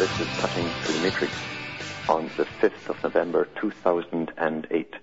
[0.00, 1.34] This is Cutting Through the Matrix
[2.08, 4.94] on the 5th of November 2008.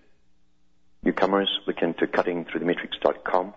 [1.03, 3.53] Newcomers, look into cuttingthroughthematrix.com,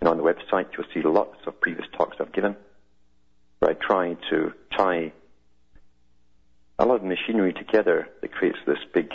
[0.00, 2.56] and on the website you'll see lots of previous talks I've given,
[3.60, 5.12] where I try to tie
[6.80, 9.12] a lot of machinery together that creates this big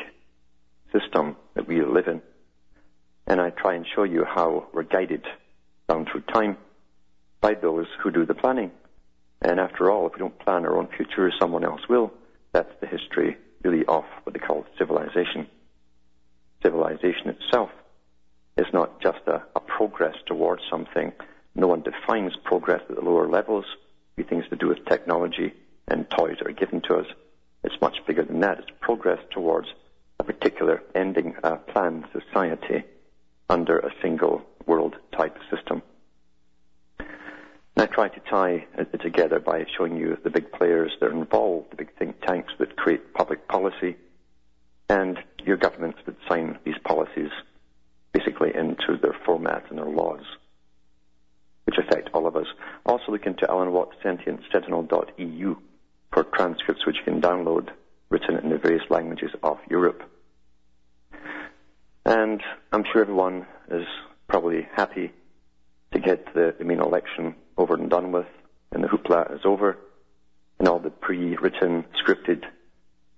[0.93, 2.21] system that we live in.
[3.27, 5.25] And I try and show you how we're guided
[5.89, 6.55] down through time
[7.41, 8.71] by those who do the planning.
[9.41, 12.11] And after all, if we don't plan our own future, someone else will.
[12.51, 15.47] That's the history, really, of what they call civilization.
[16.61, 17.69] Civilization itself
[18.57, 21.13] is not just a, a progress towards something.
[21.55, 23.65] No one defines progress at the lower levels.
[24.15, 25.53] Be things to do with technology
[25.87, 27.07] and toys that are given to us.
[27.63, 28.59] It's much bigger than that.
[28.59, 29.69] It's progress towards
[30.19, 32.83] a particular ending, a planned society
[33.49, 35.78] under a single world type system.
[37.79, 41.13] And I try to tie it together by showing you the big players that are
[41.13, 43.95] involved, the big think tanks that create public policy,
[44.89, 47.29] and your governments that sign these policies
[48.11, 50.19] basically into their format and their laws,
[51.63, 52.47] which affect all of us.
[52.85, 55.55] Also look into Alan Watt Sentient Sentinel.eu
[56.11, 57.69] for transcripts which you can download
[58.09, 60.03] written in the various languages of Europe.
[62.05, 63.87] And I'm sure everyone is
[64.27, 65.13] probably happy
[65.93, 68.25] to get the, the main election over and done with,
[68.71, 69.77] and the hoopla is over,
[70.57, 72.45] and all the pre-written, scripted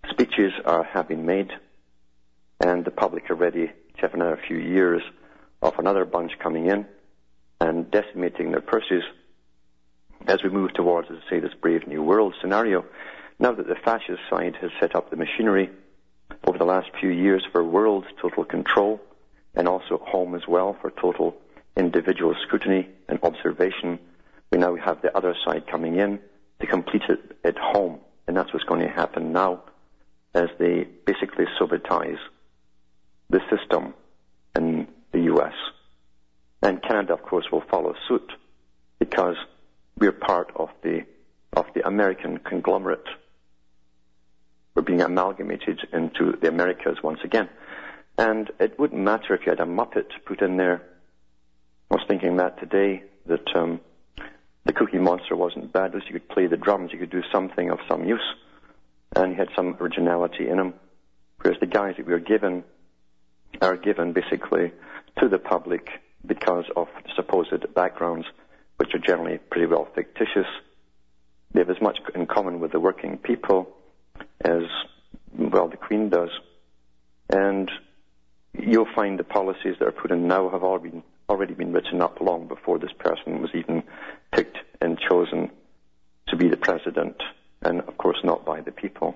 [0.10, 1.52] speeches are, have been made,
[2.60, 5.04] and the public are ready to have another few years
[5.62, 6.86] of another bunch coming in
[7.60, 9.04] and decimating their purses
[10.26, 12.84] as we move towards, as I say, this brave new world scenario.
[13.40, 15.70] Now that the fascist side has set up the machinery
[16.48, 19.00] over the last few years for world total control
[19.54, 21.36] and also at home as well for total
[21.78, 24.00] individual scrutiny and observation,
[24.52, 26.20] we now have the other side coming in
[26.60, 28.00] to complete it at home.
[28.28, 29.64] And that's what's going to happen now
[30.34, 32.20] as they basically Sovietize
[33.30, 33.94] the system
[34.56, 35.54] in the US.
[36.62, 38.32] And Canada, of course, will follow suit
[39.00, 39.36] because
[39.98, 41.06] we're part of the,
[41.54, 43.08] of the American conglomerate.
[44.76, 47.50] We're being amalgamated into the Americas once again.
[48.18, 50.82] And it wouldn't matter if you had a Muppet put in there.
[51.90, 53.82] I was thinking that today, that um,
[54.66, 55.88] the Cookie Monster wasn't bad.
[55.88, 58.36] At least you could play the drums, you could do something of some use,
[59.16, 60.74] and he had some originality in him.
[61.42, 62.64] Whereas the guys that we are given
[63.62, 64.72] are given basically
[65.20, 65.90] to the public
[66.26, 68.28] because of supposed backgrounds,
[68.78, 70.48] which are generally pretty well fictitious.
[71.54, 73.70] They have as much in common with the working people
[74.40, 74.64] as,
[75.38, 76.30] well, the Queen does.
[77.30, 77.70] And
[78.58, 82.22] you'll find the policies that are put in now have been, already been written up
[82.22, 83.84] long before this person was even
[84.32, 85.52] picked and chosen
[86.28, 87.22] to be the president,
[87.62, 89.16] and of course not by the people.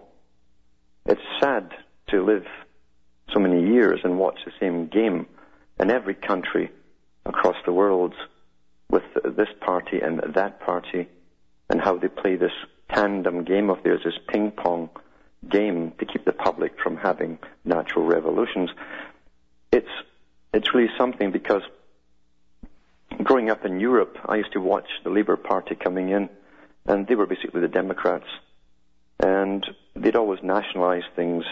[1.06, 1.72] It's sad
[2.10, 2.46] to live
[3.34, 5.28] so many years and watch the same game
[5.80, 6.72] in every country
[7.26, 8.14] across the world
[8.90, 11.08] with this party and that party
[11.70, 12.52] and how they play this
[12.94, 14.90] tandem game of theirs, this ping pong
[15.50, 18.70] game to keep the public from having natural revolutions.
[19.72, 19.90] It's,
[20.54, 21.64] it's really something because
[23.24, 26.30] growing up in Europe, I used to watch the Labour Party coming in
[26.86, 28.28] and they were basically the Democrats
[29.20, 29.66] and
[29.96, 31.46] they'd always nationalize things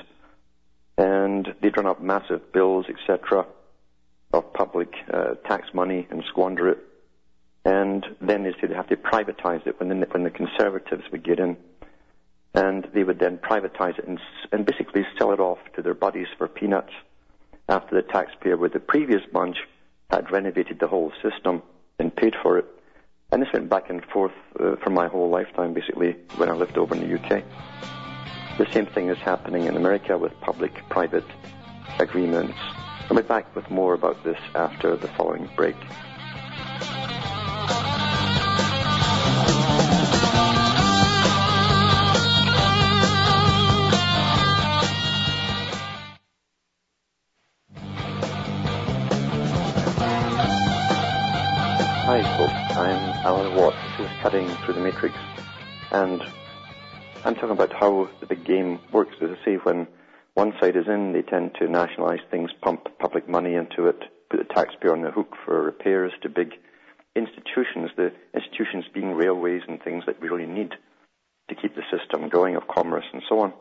[0.98, 3.46] and they'd run up massive bills, etc.,
[4.32, 6.80] of public uh, tax money and squander it.
[7.66, 11.24] And then they said they'd have to privatize it when the, when the conservatives would
[11.24, 11.58] get in.
[12.54, 14.20] And they would then privatize it and,
[14.52, 16.92] and basically sell it off to their buddies for peanuts
[17.70, 19.58] after the taxpayer with the previous bunch
[20.16, 21.62] had renovated the whole system
[21.98, 22.66] and paid for it.
[23.32, 26.78] And this went back and forth uh, for my whole lifetime, basically, when I lived
[26.78, 27.44] over in the UK.
[28.60, 31.26] The same thing is happening in America with public-private
[31.98, 32.58] agreements.
[33.10, 35.76] I'll be back with more about this after the following break.
[54.24, 55.16] Cutting Through the Matrix.
[55.92, 56.24] And
[57.26, 59.18] I'm talking about how the big game works.
[59.22, 59.86] As I say, when
[60.34, 64.38] one side is in, they tend to nationalize things, pump public money into it, put
[64.38, 66.54] the taxpayer on the hook for repairs to big
[67.18, 70.72] institutions, the institutions being railways and things that we really need
[71.50, 73.52] to keep the system going of commerce and so on.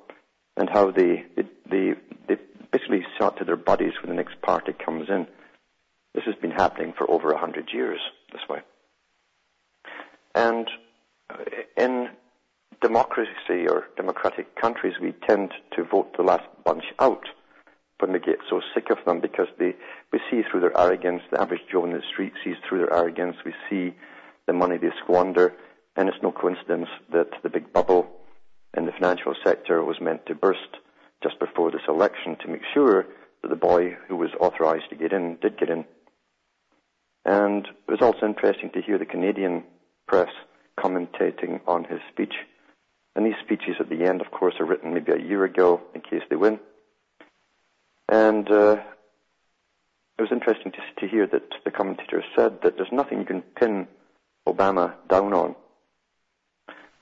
[0.56, 1.24] And how they,
[1.68, 1.94] they,
[2.28, 2.36] they,
[2.70, 5.26] basically sell to their buddies when the next party comes in.
[6.14, 7.98] This has been happening for over a hundred years
[8.30, 8.60] this way.
[10.34, 10.68] And
[11.76, 12.08] in
[12.80, 17.24] democracy or democratic countries, we tend to vote the last bunch out
[18.02, 19.76] when we get so sick of them because they,
[20.12, 23.36] we see through their arrogance, the average Joe in the street sees through their arrogance,
[23.44, 23.94] we see
[24.46, 25.54] the money they squander,
[25.94, 28.08] and it's no coincidence that the big bubble
[28.76, 30.78] in the financial sector was meant to burst
[31.22, 33.06] just before this election to make sure
[33.42, 35.84] that the boy who was authorized to get in did get in.
[37.24, 39.62] And it was also interesting to hear the Canadian
[40.12, 40.28] press
[40.78, 42.34] commentating on his speech.
[43.16, 46.02] And these speeches at the end, of course, are written maybe a year ago in
[46.02, 46.60] case they win.
[48.10, 48.76] And uh,
[50.18, 53.40] it was interesting to, to hear that the commentator said that there's nothing you can
[53.40, 53.88] pin
[54.46, 55.54] Obama down on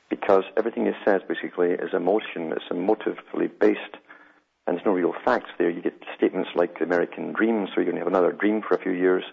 [0.09, 3.97] because everything he says basically is emotion, it's emotively based,
[4.67, 5.71] and there's no real facts there.
[5.71, 8.75] You get statements like the American dream, so you're going to have another dream for
[8.75, 9.25] a few years.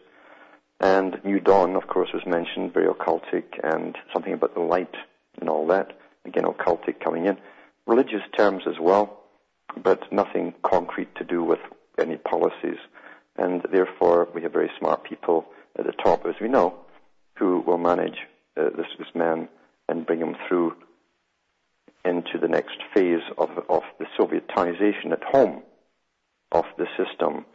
[0.80, 4.96] And New Dawn, of course, was mentioned, very occultic, and something about the light
[5.40, 5.98] and all that.
[6.26, 7.38] Again, occultic coming in.
[7.88, 9.20] Religious terms as well,
[9.82, 11.60] but nothing concrete to do with
[11.98, 12.78] any policies.
[13.38, 15.46] And therefore, we have very smart people
[15.78, 16.76] at the top, as we know,
[17.38, 18.18] who will manage
[18.56, 19.48] uh, this, this man
[19.90, 20.76] and bring him through
[22.06, 25.62] into the next phase of, of the Sovietization at home
[26.52, 27.46] of the system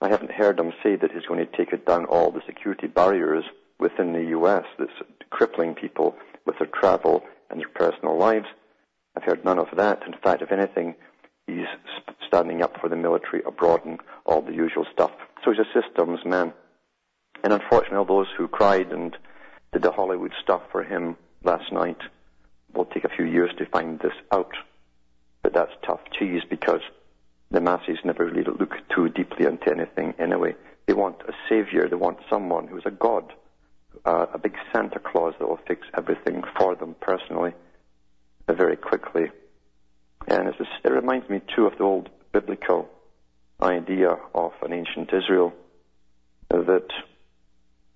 [0.00, 2.86] I haven't heard him say that he's going to take it down all the security
[2.86, 3.44] barriers
[3.78, 4.64] within the U.S.
[4.78, 4.92] that's
[5.30, 6.16] crippling people
[6.46, 8.46] with their travel and their personal lives.
[9.16, 10.02] I've heard none of that.
[10.06, 10.94] In fact, if anything,
[11.46, 11.66] he's
[12.26, 15.10] standing up for the military abroad and all the usual stuff.
[15.44, 16.52] So he's a systems man.
[17.42, 19.16] And unfortunately, all those who cried and
[19.72, 21.98] did the Hollywood stuff for him last night
[22.74, 24.52] will take a few years to find this out.
[25.42, 26.82] But that's tough cheese because
[27.50, 30.54] the masses never really look too deeply into anything anyway.
[30.86, 31.88] They want a savior.
[31.88, 33.32] They want someone who's a god,
[34.04, 37.52] uh, a big Santa Claus that will fix everything for them personally,
[38.48, 39.30] uh, very quickly.
[40.28, 42.88] And just, it reminds me too of the old biblical
[43.60, 45.52] idea of an ancient Israel
[46.50, 46.88] that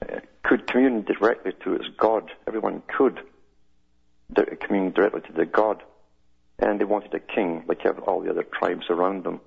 [0.03, 2.31] uh, could commune directly to its God.
[2.47, 3.21] Everyone could
[4.61, 5.83] commune directly to the God
[6.59, 9.41] and they wanted a king, like all the other tribes around them,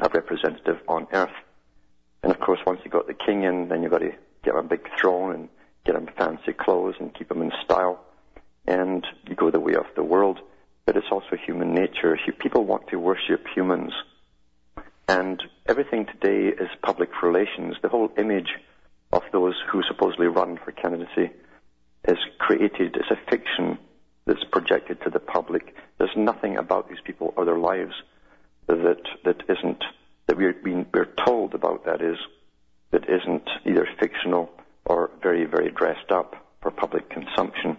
[0.00, 1.30] a representative on earth.
[2.22, 4.12] And of course, once you got the king in, then you've got to
[4.44, 5.48] get him a big throne and
[5.84, 8.04] get him fancy clothes and keep him in style.
[8.66, 10.40] And you go the way of the world.
[10.84, 12.18] But it's also human nature.
[12.38, 13.92] People want to worship humans.
[15.06, 17.76] And everything today is public relations.
[17.82, 18.48] The whole image
[19.12, 21.30] of those who supposedly run for candidacy
[22.06, 22.96] is created.
[22.96, 23.78] It's a fiction
[24.28, 25.74] that's projected to the public.
[25.96, 27.94] There's nothing about these people or their lives
[28.66, 29.82] that that isn't
[30.26, 32.18] that we're being we're told about that is
[32.90, 34.50] that isn't either fictional
[34.84, 37.78] or very very dressed up for public consumption.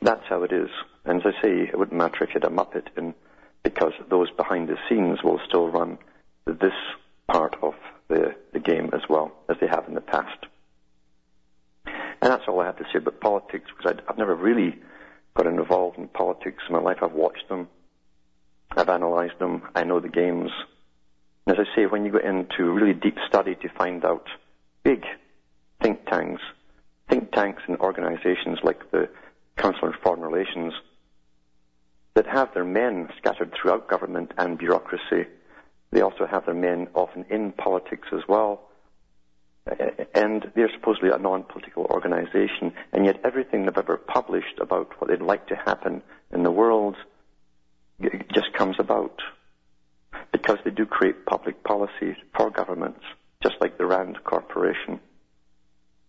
[0.00, 0.70] That's how it is.
[1.04, 3.14] And as I say, it wouldn't matter if you had a Muppet in,
[3.62, 5.98] because those behind the scenes will still run
[6.46, 6.72] this
[7.26, 7.74] part of
[8.08, 10.46] the, the game as well as they have in the past.
[11.84, 14.76] And that's all I have to say about politics, because I've never really
[15.34, 16.98] got involved in politics in my life.
[17.02, 17.68] I've watched them.
[18.76, 19.62] I've analyzed them.
[19.74, 20.50] I know the games.
[21.46, 24.26] And as I say, when you go into really deep study to find out
[24.82, 25.04] big
[25.80, 26.42] think tanks,
[27.08, 29.08] think tanks and organizations like the
[29.56, 30.74] Council on Foreign Relations
[32.14, 35.28] that have their men scattered throughout government and bureaucracy.
[35.92, 38.67] They also have their men often in politics as well
[40.14, 45.20] and they're supposedly a non-political organization, and yet everything they've ever published about what they'd
[45.20, 46.96] like to happen in the world
[48.32, 49.20] just comes about
[50.32, 53.00] because they do create public policy for governments,
[53.42, 55.00] just like the Rand Corporation.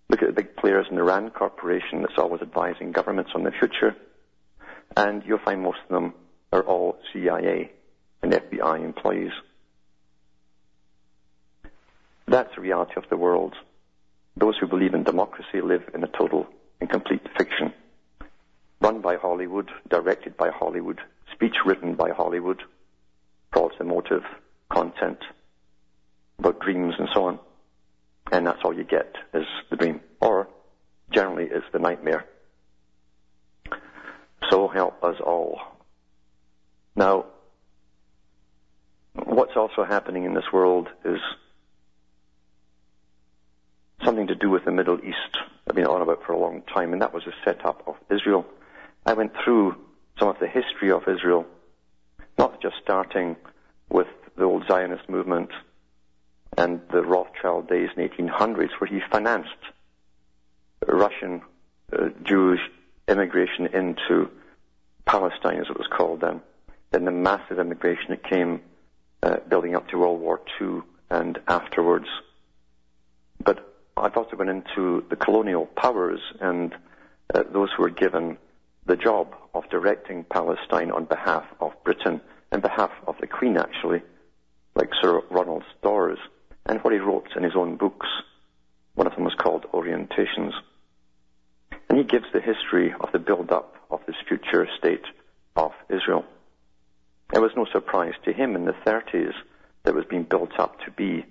[0.10, 3.52] Look at the big players in the Rand Corporation that's always advising governments on the
[3.52, 3.96] future,
[4.98, 6.14] and you'll find most of them
[6.52, 7.72] are all CIA
[8.22, 9.32] and FBI employees.
[12.30, 13.56] That's the reality of the world.
[14.38, 16.46] Those who believe in democracy live in a total
[16.80, 17.74] and complete fiction.
[18.80, 21.02] Run by Hollywood, directed by Hollywood,
[21.34, 22.62] speech written by Hollywood,
[23.52, 24.22] false emotive
[24.72, 25.18] content
[26.38, 27.40] about dreams and so on.
[28.32, 30.00] And that's all you get is the dream.
[30.22, 30.48] Or
[31.12, 32.26] generally is the nightmare.
[34.52, 35.60] So help us all.
[36.96, 37.26] Now,
[39.16, 41.20] what's also happening in this world is
[44.04, 45.38] something to with the Middle East.
[45.68, 48.46] I've been on about for a long time, and that was the setup of Israel.
[49.06, 49.76] I went through
[50.18, 51.46] some of the history of Israel,
[52.38, 53.36] not just starting
[53.90, 55.50] with the old Zionist movement
[56.58, 59.50] and the Rothschild days in the 1800s, where he financed
[60.88, 61.42] Russian
[61.94, 62.62] uh, Jewish
[63.08, 64.30] immigration into
[65.06, 66.42] Palestine, as it was called then.
[66.92, 68.62] Then the massive immigration that came
[69.22, 72.08] uh, building up to World War II and afterwards.
[73.44, 73.69] But
[74.00, 76.74] I've also gone into the colonial powers and
[77.34, 78.38] uh, those who were given
[78.86, 84.02] the job of directing Palestine on behalf of Britain, and behalf of the Queen actually,
[84.74, 86.18] like Sir Ronald Storrs,
[86.66, 88.08] and what he wrote in his own books.
[88.96, 90.54] One of them was called Orientations.
[91.90, 95.06] And he gives the history of the build-up of this future state
[95.56, 96.26] of Israel.
[97.34, 99.34] It was no surprise to him in the 30s
[99.84, 101.26] that it was being built up to be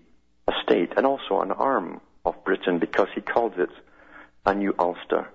[0.46, 3.70] a state and also an arm of Britain because he calls it
[4.44, 5.28] a new Ulster,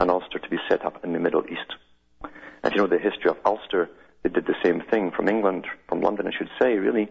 [0.00, 1.74] an Ulster to be set up in the Middle East.
[2.62, 3.90] And you know the history of Ulster,
[4.22, 7.08] they did the same thing from England, from London, I should say, really,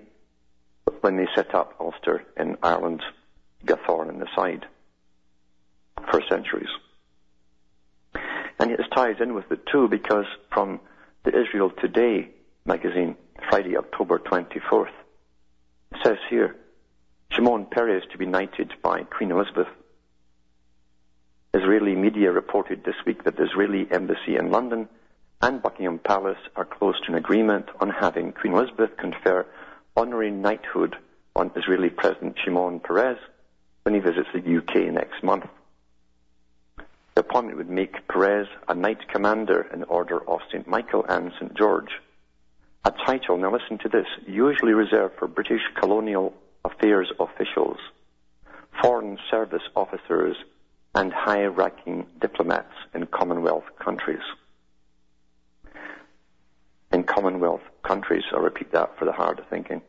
[1.02, 3.02] when they set up Ulster in Ireland,
[3.66, 4.66] Gathorn in the side
[6.10, 6.70] for centuries.
[8.60, 10.80] And it ties in with the two because from
[11.24, 12.30] the Israel Today
[12.66, 13.16] magazine,
[13.50, 14.94] Friday, October 24th,
[15.92, 16.56] it says here,
[17.32, 19.68] Shimon Peres to be knighted by Queen Elizabeth.
[21.54, 24.90] Israeli media reported this week that the Israeli embassy in London
[25.42, 29.46] and Buckingham Palace are close to an agreement on having Queen Elizabeth confer
[29.96, 30.98] honorary knighthood
[31.34, 33.18] on Israeli President Shimon Peres
[33.84, 35.46] when he visits the UK next month.
[37.16, 40.68] The appointment would make Peres a Knight Commander in the Order of St.
[40.68, 41.54] Michael and St.
[41.56, 41.92] George,
[42.84, 46.34] a title, now listen to this, usually reserved for British colonial
[46.66, 47.78] affairs officials,
[48.82, 50.36] foreign service officers,
[50.94, 54.24] and high-ranking diplomats in Commonwealth countries.
[56.92, 59.82] In Commonwealth countries, I'll repeat that for the hard of thinking.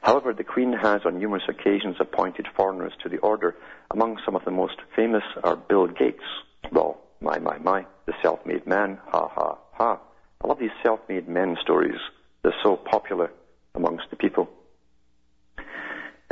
[0.00, 3.56] However, the Queen has on numerous occasions appointed foreigners to the order.
[3.90, 6.24] Among some of the most famous are Bill Gates.
[6.72, 10.00] Well, my, my, my, the self-made man, ha, ha, ha.
[10.42, 11.98] I love these self-made men stories.
[12.42, 13.30] They're so popular
[13.74, 14.48] amongst the people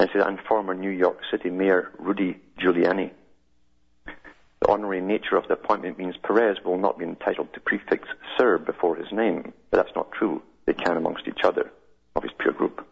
[0.02, 3.10] and, and former New York City Mayor Rudy Giuliani.
[4.04, 8.58] The honorary nature of the appointment means Peres will not be entitled to prefix Sir
[8.58, 10.42] before his name, but that's not true.
[10.66, 11.70] They can amongst each other,
[12.14, 12.86] of his peer group.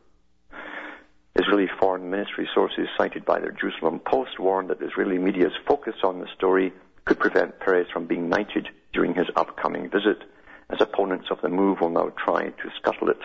[1.37, 6.21] Israeli foreign ministry sources cited by the Jerusalem Post warned that Israeli media's focus on
[6.21, 6.73] the story
[7.05, 10.19] could prevent Peres from being knighted during his upcoming visit,
[10.71, 13.21] as opponents of the move will now try to scuttle it.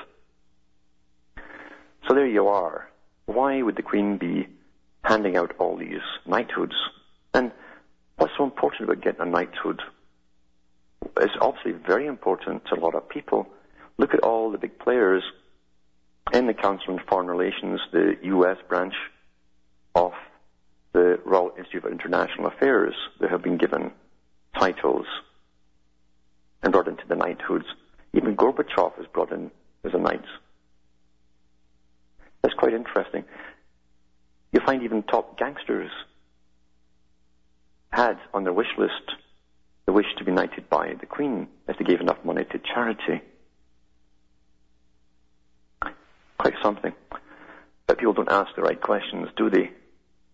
[2.08, 2.88] So there you are
[3.26, 4.48] why would the Queen be
[5.04, 6.76] handing out all these knighthoods?
[7.34, 7.52] And
[8.18, 9.82] what's so important about getting a knighthood?
[11.18, 13.48] It's obviously very important to a lot of people.
[13.98, 15.24] Look at all the big players
[16.34, 18.96] in the Council on Foreign Relations, the US branch
[19.94, 20.14] of
[20.94, 23.92] the Royal Institute of International Affairs that have been given
[24.58, 25.06] titles
[26.64, 27.66] and brought into the knighthoods.
[28.14, 29.52] Even Gorbachev is brought in
[29.84, 30.24] as a knight.
[32.66, 33.26] Quite interesting.
[34.52, 35.92] You find even top gangsters
[37.92, 39.12] had on their wish list
[39.86, 43.22] the wish to be knighted by the Queen if they gave enough money to charity.
[46.40, 46.94] Quite something.
[47.86, 49.70] But people don't ask the right questions, do they?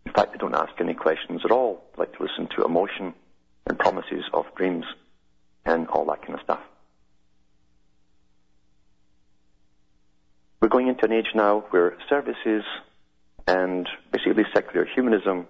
[0.06, 1.84] In fact, they don't ask any questions at all.
[1.98, 3.14] They like to listen to emotion
[3.68, 4.86] and promises of dreams
[5.66, 6.62] and all that kind of stuff.
[10.62, 12.64] We're going into an age now where services
[13.48, 15.48] and basically secular humanism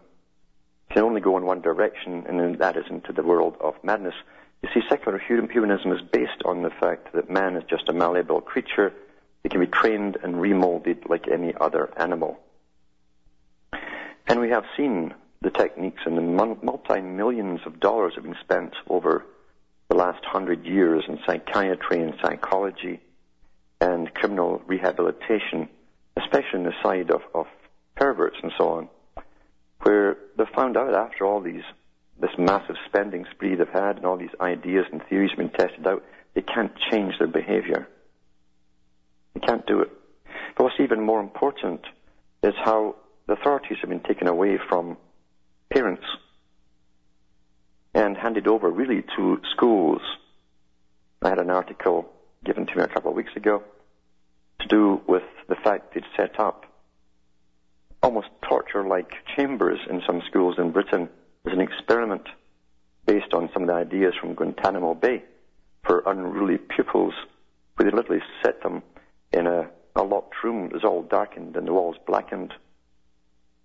[0.89, 4.13] can only go in one direction, and that is into the world of madness.
[4.63, 8.39] You see, secular humanism is based on the fact that man is just a malleable
[8.39, 8.93] creature.
[9.43, 12.39] He can be trained and remolded like any other animal.
[14.27, 18.75] And we have seen the techniques and the multi millions of dollars have been spent
[18.87, 19.25] over
[19.89, 23.01] the last hundred years in psychiatry and psychology
[23.81, 25.67] and criminal rehabilitation,
[26.15, 27.47] especially on the side of, of
[27.95, 28.89] perverts and so on,
[29.81, 31.63] where they've found out after all these
[32.19, 35.87] this massive spending spree they've had and all these ideas and theories have been tested
[35.87, 36.03] out,
[36.35, 37.87] they can't change their behavior.
[39.33, 39.89] They can't do it.
[40.55, 41.81] But what's even more important
[42.43, 42.95] is how
[43.25, 44.97] the authorities have been taken away from
[45.73, 46.03] parents
[47.95, 50.01] and handed over really to schools.
[51.23, 52.07] I had an article
[52.43, 53.63] given to me a couple of weeks ago
[54.59, 56.65] to do with the fact they'd set up
[58.01, 61.07] almost torture-like chambers in some schools in Britain
[61.45, 62.27] as an experiment
[63.05, 65.23] based on some of the ideas from Guantanamo Bay
[65.85, 67.13] for unruly pupils,
[67.75, 68.81] where they literally set them
[69.31, 72.53] in a, a locked room that was all darkened and the walls blackened,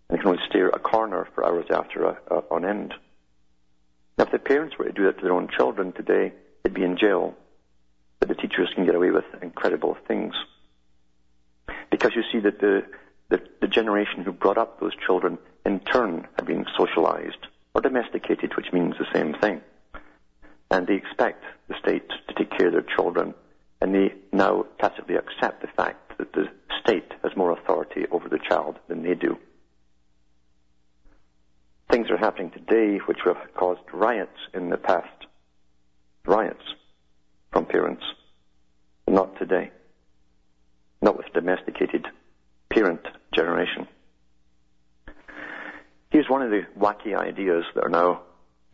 [0.09, 2.95] and they can only stare at a corner for hours after a, a, on end.
[4.19, 6.85] Now, if the parents were to do that to their own children today, they'd be
[6.85, 7.35] in jail.
[8.27, 10.35] But the teachers can get away with incredible things.
[11.91, 12.85] Because you see that the,
[13.29, 18.57] the, the generation who brought up those children in turn have been socialized or domesticated,
[18.57, 19.61] which means the same thing.
[20.73, 23.33] And they expect the state to take care of their children,
[23.81, 26.49] and they now tacitly accept the fact that the
[26.81, 29.39] state has more authority over the child than they do.
[31.91, 35.27] Things are happening today which have caused riots in the past.
[36.25, 36.65] Riots
[37.53, 38.03] from parents.
[39.17, 39.71] Not today.
[41.01, 42.05] Not with domesticated
[42.71, 43.01] parent
[43.35, 43.89] generation.
[46.11, 48.21] Here's one of the wacky ideas that are now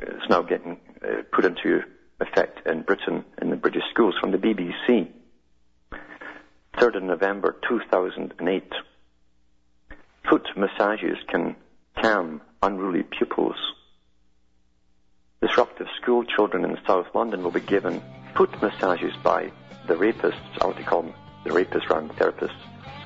[0.01, 1.83] is now getting uh, put into
[2.19, 5.11] effect in Britain in the British schools from the BBC.
[6.75, 8.73] 3rd of November 2008.
[10.29, 11.55] Foot massages can
[12.03, 13.75] calm unruly pupils.
[15.41, 18.03] Disruptive school children in South London will be given
[18.35, 19.53] foot massages by
[19.87, 22.57] the rapists, I like to call them the rapists rather than therapists,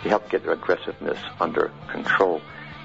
[0.02, 2.40] to help get their aggressiveness under control.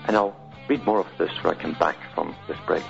[0.07, 0.35] And I'll
[0.67, 2.83] read more of this when I come back from this break.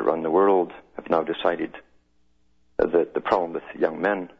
[0.00, 1.74] That run the world have now decided
[2.78, 4.30] that the problem with young men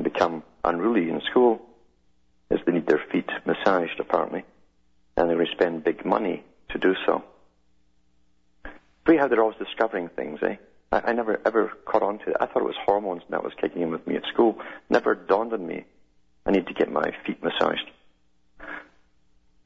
[0.00, 1.60] become unruly in school
[2.50, 4.44] is they need their feet massaged, apparently,
[5.16, 7.24] and they spend big money to do so.
[9.08, 10.56] See how they're always discovering things, eh?
[10.92, 12.36] I, I never ever caught on to it.
[12.40, 14.60] I thought it was hormones that was kicking in with me at school.
[14.88, 15.84] Never dawned on me.
[16.46, 17.90] I need to get my feet massaged.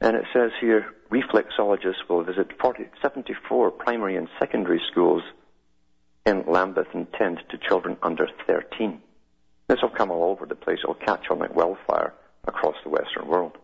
[0.00, 5.22] And it says here, reflexologists will visit 40, 74 primary and secondary schools
[6.26, 9.00] in Lambeth and tend to children under 13.
[9.68, 10.78] This will come all over the place.
[10.82, 12.12] It'll catch on like wildfire
[12.46, 13.56] across the Western world.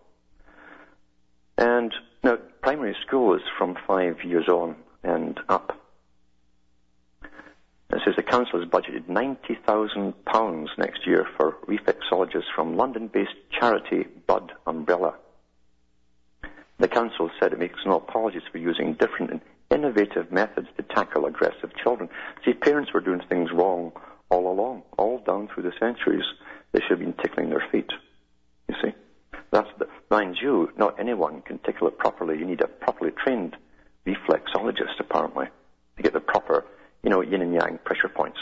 [1.56, 1.92] And
[2.22, 5.78] now, primary school is from five years on and up.
[7.90, 14.52] It says the council has budgeted £90,000 next year for reflexologists from London-based charity Bud
[14.66, 15.14] Umbrella.
[16.78, 21.26] The Council said it makes no apologies for using different and innovative methods to tackle
[21.26, 22.08] aggressive children.
[22.44, 23.92] See, parents were doing things wrong
[24.30, 26.24] all along, all down through the centuries.
[26.72, 27.90] They should have been tickling their feet.
[28.68, 28.92] You see?
[29.50, 32.38] That's the, mind you, not anyone can tickle it properly.
[32.38, 33.56] You need a properly trained
[34.06, 35.46] reflexologist, apparently,
[35.96, 36.64] to get the proper,
[37.02, 38.38] you know, yin and yang pressure points.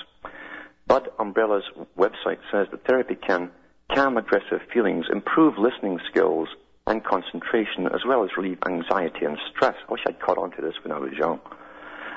[0.87, 1.65] Bud Umbrella's
[1.99, 3.51] website says that therapy can
[3.93, 6.49] calm aggressive feelings, improve listening skills,
[6.87, 9.75] and concentration, as well as relieve anxiety and stress.
[9.89, 11.41] I wish I'd caught on to this when I was young.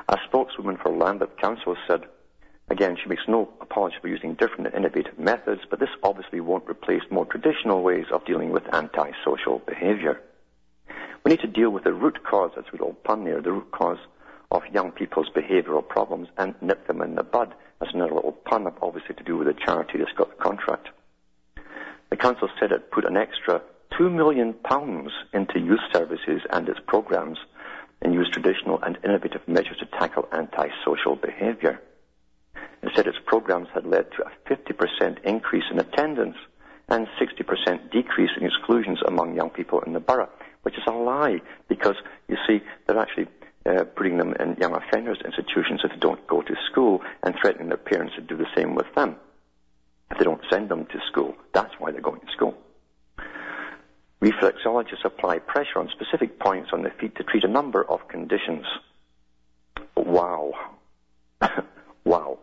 [0.09, 2.05] A spokeswoman for Lambeth Council said,
[2.69, 6.69] again, she makes no apology for using different and innovative methods, but this obviously won't
[6.69, 10.21] replace more traditional ways of dealing with antisocial behavior.
[11.23, 13.71] We need to deal with the root cause, as we all pun there, the root
[13.71, 13.99] cause
[14.51, 17.53] of young people's behavioral problems and nip them in the bud.
[17.79, 20.89] That's another little pun, obviously to do with the charity that's got the contract.
[22.09, 23.61] The council said it put an extra
[23.97, 27.37] two million pounds into youth services and its programs
[28.01, 31.81] and use traditional and innovative measures to tackle antisocial behavior.
[32.81, 36.37] Instead, its programs had led to a 50% increase in attendance
[36.87, 40.29] and 60% decrease in exclusions among young people in the borough,
[40.63, 41.95] which is a lie because
[42.27, 43.27] you see they're actually
[43.65, 47.67] uh, putting them in young offenders institutions if they don't go to school and threatening
[47.67, 49.15] their parents to do the same with them.
[50.09, 52.57] If they don't send them to school, that's why they're going to school.
[54.21, 58.65] Reflexologists apply pressure on specific points on the feet to treat a number of conditions.
[59.95, 60.53] Wow.
[62.03, 62.39] wow.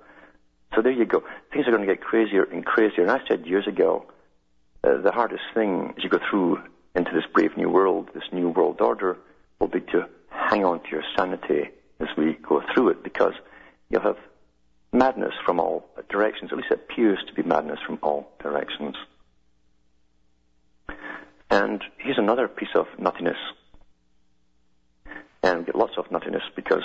[0.74, 1.22] So there you go.
[1.52, 3.02] Things are going to get crazier and crazier.
[3.02, 4.06] And I said years ago,
[4.84, 6.62] uh, the hardest thing as you go through
[6.94, 9.18] into this brave new world, this new world order,
[9.58, 13.32] will be to hang on to your sanity as we go through it because
[13.90, 14.18] you'll have
[14.92, 16.52] madness from all directions.
[16.52, 18.96] At least it appears to be madness from all directions.
[21.50, 23.36] And here's another piece of nuttiness.
[25.42, 26.82] And lots of nuttiness because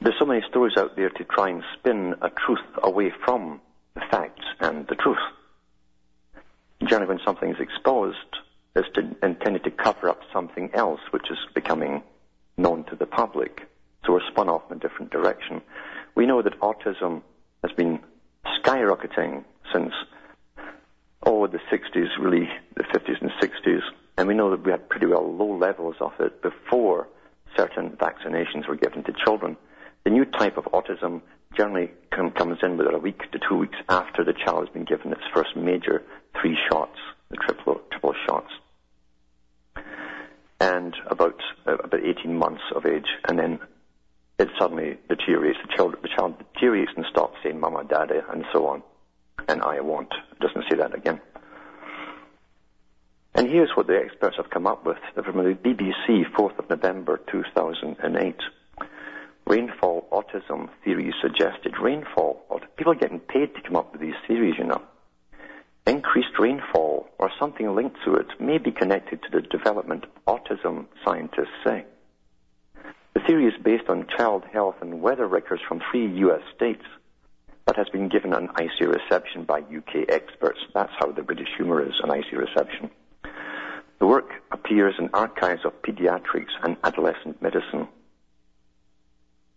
[0.00, 3.60] there's so many stories out there to try and spin a truth away from
[3.94, 5.18] the facts and the truth.
[6.82, 8.16] Generally, when something is exposed,
[8.74, 12.02] it's to, intended to cover up something else which is becoming
[12.56, 13.68] known to the public.
[14.06, 15.60] So we're spun off in a different direction.
[16.14, 17.22] We know that autism
[17.62, 18.00] has been
[18.62, 19.92] skyrocketing since,
[21.22, 22.48] oh, the 60s, really,
[22.92, 23.82] 50s and 60s.
[24.16, 27.08] And we know that we had pretty well low levels of it before
[27.56, 29.56] certain vaccinations were given to children.
[30.04, 31.22] The new type of autism
[31.56, 35.12] generally comes in within a week to two weeks after the child has been given
[35.12, 36.02] its first major
[36.40, 36.98] three shots,
[37.30, 38.50] the triple, triple shots.
[40.60, 43.58] And about, uh, about 18 months of age, and then
[44.38, 45.58] it suddenly deteriorates.
[45.66, 48.82] The child, the child deteriorates and stops saying mama, daddy, and so on.
[49.48, 50.12] And I want.
[50.40, 51.20] Doesn't say that again.
[53.34, 57.20] And here's what the experts have come up with from the BBC, 4th of November
[57.30, 58.36] 2008
[59.50, 61.74] rainfall autism theory suggested.
[61.80, 62.44] Rainfall,
[62.76, 64.80] people are getting paid to come up with these theories, you know.
[65.86, 70.86] Increased rainfall or something linked to it may be connected to the development of autism,
[71.04, 71.84] scientists say.
[73.14, 76.42] The theory is based on child health and weather records from three U.S.
[76.54, 76.84] states,
[77.64, 80.60] but has been given an icy reception by UK experts.
[80.74, 82.90] That's how the British humour is, an icy reception.
[84.00, 87.86] The work appears in archives of pediatrics and adolescent medicine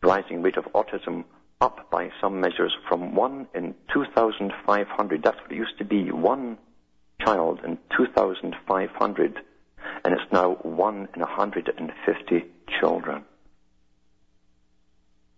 [0.04, 1.24] rising rate of autism
[1.62, 5.24] up by some measures from 1 in 2,500.
[5.24, 6.58] That's what it used to be, one
[7.22, 9.40] child in 2,500,
[10.04, 12.46] and it's now 1 in 150
[12.82, 13.24] children.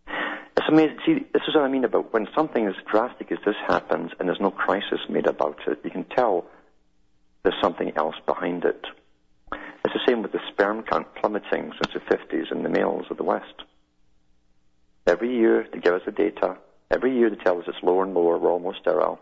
[0.07, 0.97] It's amazing.
[1.05, 4.27] See, this is what I mean about when something as drastic as this happens and
[4.27, 6.45] there's no crisis made about it, you can tell
[7.45, 8.87] there's something else behind it.
[9.51, 13.17] It's the same with the sperm count plummeting since the 50s in the males of
[13.17, 13.61] the West.
[15.05, 16.57] Every year they give us the data.
[16.89, 18.39] Every year they tell us it's lower and lower.
[18.39, 19.19] We're almost sterile.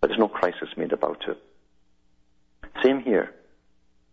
[0.00, 1.38] But there's no crisis made about it.
[2.82, 3.32] Same here.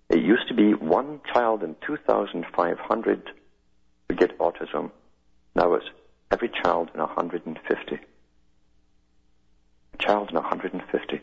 [0.09, 3.31] It used to be one child in 2,500
[4.07, 4.91] would get autism.
[5.55, 5.89] Now it's
[6.31, 7.99] every child in 150.
[9.93, 11.21] A child in 150 has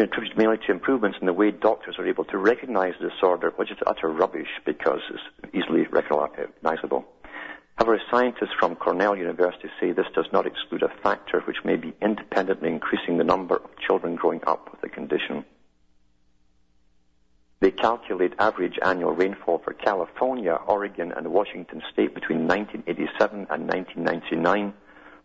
[0.00, 3.52] been attributed mainly to improvements in the way doctors are able to recognize the disorder,
[3.56, 7.04] which is utter rubbish because it's easily recognizable.
[7.76, 11.92] However, scientists from Cornell University say this does not exclude a factor which may be
[12.00, 15.44] independently increasing the number of children growing up with the condition.
[17.60, 24.72] They calculate average annual rainfall for California, Oregon, and Washington state between 1987 and 1999,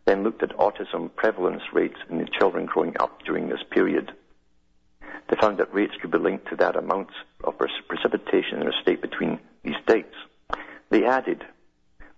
[0.03, 4.11] then looked at autism prevalence rates in the children growing up during this period.
[5.27, 7.09] They found that rates could be linked to that amount
[7.43, 10.15] of precipitation in a state between these dates.
[10.89, 11.43] They added,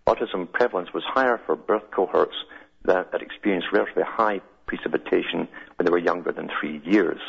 [0.06, 2.36] autism prevalence was higher for birth cohorts
[2.84, 7.20] that, that experienced relatively high precipitation when they were younger than three years.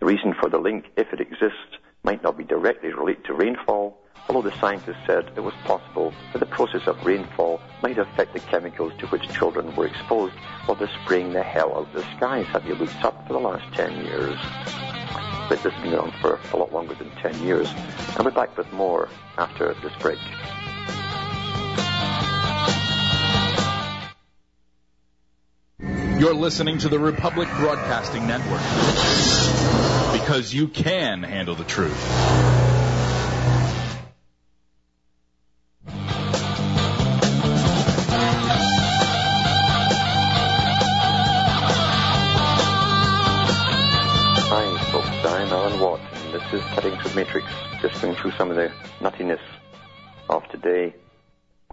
[0.00, 3.97] The reason for the link, if it exists, might not be directly related to rainfall,
[4.28, 8.40] although the scientists said it was possible that the process of rainfall might affect the
[8.40, 10.34] chemicals to which children were exposed
[10.66, 12.46] while they're spraying the hell out of the skies.
[12.46, 14.38] Have you looked up for the last 10 years?
[15.48, 17.68] But this has been on for a lot longer than 10 years.
[18.16, 20.18] And we're back with more after this break.
[26.20, 28.60] You're listening to the Republic Broadcasting Network
[30.20, 32.77] because you can handle the truth.
[48.28, 49.40] Through some of the nuttiness
[50.28, 50.94] of today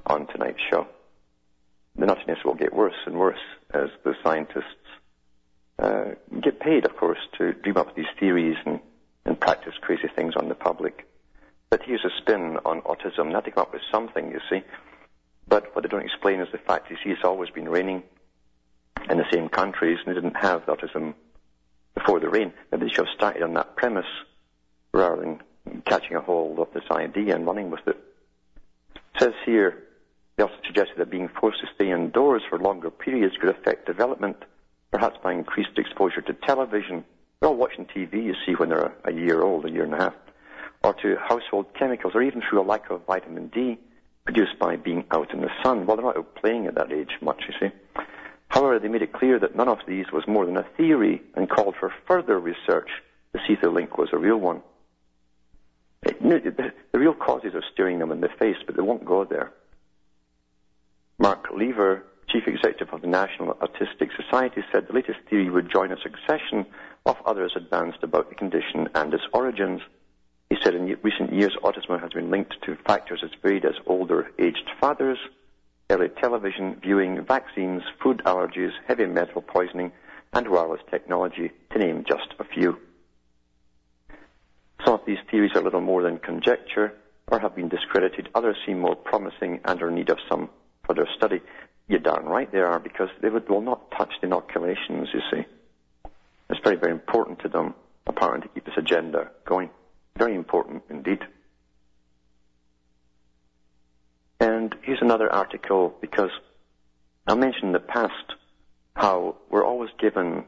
[0.05, 0.87] on tonight's show.
[1.97, 3.39] The nuttiness will get worse and worse
[3.73, 4.63] as the scientists
[5.79, 8.79] uh, get paid, of course, to dream up these theories and,
[9.25, 11.05] and practice crazy things on the public.
[11.69, 13.33] But here's a spin on autism.
[13.33, 14.63] Now they come up with something, you see.
[15.49, 18.01] But what they don't explain is the fact, you see, it's always been raining
[19.09, 21.15] in the same countries, and they didn't have autism
[21.95, 22.53] before the rain.
[22.71, 24.05] Maybe they should have started on that premise
[24.93, 25.41] rather than
[25.85, 27.97] catching a hold of this idea and running with it.
[28.95, 29.83] It says here,
[30.35, 34.37] they also suggested that being forced to stay indoors for longer periods could affect development,
[34.91, 37.05] perhaps by increased exposure to television.
[37.39, 39.97] They're all watching TV, you see, when they're a year old, a year and a
[39.97, 40.13] half,
[40.83, 43.77] or to household chemicals, or even through a lack of vitamin D,
[44.25, 45.85] produced by being out in the sun.
[45.85, 47.73] Well, they're not out playing at that age much, you see.
[48.49, 51.49] However, they made it clear that none of these was more than a theory and
[51.49, 52.89] called for further research
[53.33, 54.61] to see if the link was a real one.
[56.05, 59.51] The, the real causes are staring them in the face, but they won't go there.
[61.17, 65.91] Mark Lever, chief executive of the National Autistic Society, said the latest theory would join
[65.91, 66.65] a succession
[67.05, 69.81] of others advanced about the condition and its origins.
[70.49, 74.31] He said in recent years, autism has been linked to factors as varied as older
[74.37, 75.17] aged fathers,
[75.89, 79.91] early television viewing, vaccines, food allergies, heavy metal poisoning,
[80.33, 82.77] and wireless technology, to name just a few.
[84.83, 86.93] Some of these theories are little more than conjecture
[87.27, 88.29] or have been discredited.
[88.35, 90.49] Others seem more promising and are in need of some
[90.85, 91.41] further study.
[91.87, 95.45] You're darn right they are, because they would, will not touch the inoculations, you see.
[96.49, 97.73] It's very, very important to them,
[98.07, 99.69] apparently, to keep this agenda going.
[100.17, 101.19] Very important indeed.
[104.39, 106.31] And here's another article because
[107.27, 108.33] I mentioned in the past
[108.95, 110.45] how we're always given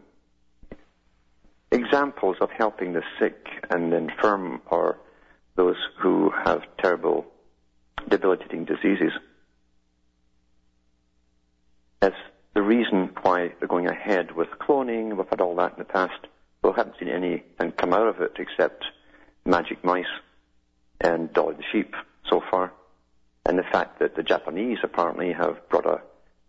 [1.71, 4.97] examples of helping the sick and infirm or
[5.56, 7.25] those who have terrible
[8.10, 9.12] debilitating diseases
[12.01, 12.13] as
[12.53, 15.15] the reason why they're going ahead with cloning.
[15.15, 16.27] We've had all that in the past.
[16.63, 18.86] We haven't seen anything come out of it except
[19.45, 20.06] magic mice
[21.01, 21.95] and Dolly the sheep
[22.30, 22.71] so far.
[23.45, 26.01] And the fact that the Japanese apparently have brought a,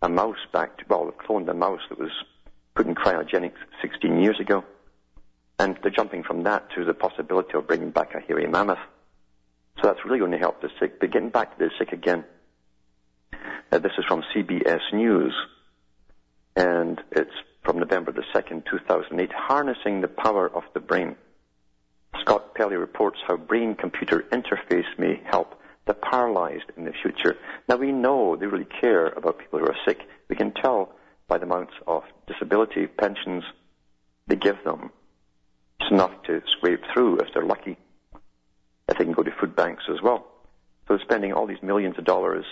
[0.02, 2.10] a mouse back to, well, they've cloned a mouse that was
[2.74, 4.64] put in cryogenics 16 years ago.
[5.58, 8.78] And they're jumping from that to the possibility of bringing back a hairy mammoth.
[9.76, 11.00] So that's really going to help the sick.
[11.00, 12.24] But getting back to the sick again,
[13.70, 15.34] uh, this is from CBS News,
[16.56, 21.16] and it's from November the 2nd, 2008, Harnessing the Power of the Brain.
[22.20, 27.36] Scott Pelley reports how brain-computer interface may help the paralyzed in the future.
[27.68, 30.00] Now we know they really care about people who are sick.
[30.28, 30.92] We can tell
[31.28, 33.44] by the amounts of disability pensions
[34.26, 34.90] they give them.
[35.80, 37.76] It's enough to scrape through if they're lucky.
[38.88, 40.26] If they can go to food banks as well.
[40.86, 42.44] So spending all these millions of dollars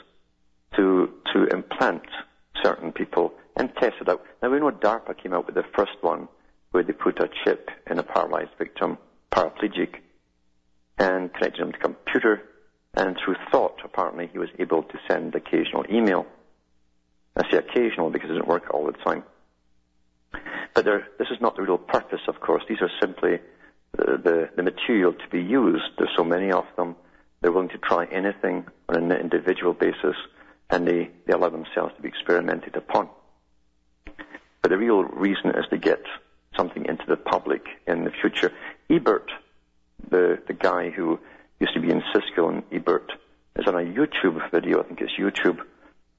[0.77, 2.03] to to implant
[2.63, 4.23] certain people and test it out.
[4.43, 6.29] Now we know DARPA came out with the first one
[6.71, 8.99] where they put a chip in a paralyzed victim
[9.33, 9.97] paraplegic
[10.99, 12.43] and connected him to a computer,
[12.95, 16.27] and through thought, apparently, he was able to send occasional email.
[17.37, 19.23] I say occasional because it doesn't work all the time.
[20.33, 20.85] But
[21.19, 22.63] this is not the real purpose, of course.
[22.69, 23.39] These are simply
[23.97, 25.85] the, the, the material to be used.
[25.97, 26.97] There's so many of them.
[27.41, 30.17] They're willing to try anything on an individual basis,
[30.71, 33.09] and they, they allow themselves to be experimented upon.
[34.63, 36.03] But the real reason is to get
[36.57, 38.53] something into the public in the future.
[38.91, 39.31] Ebert,
[40.11, 41.19] the, the guy who
[41.61, 43.13] used to be in Siskel and Ebert,
[43.57, 45.61] is on a YouTube video, I think it's YouTube,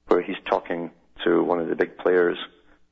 [0.08, 0.90] where he's talking
[1.24, 2.38] to one of the big players,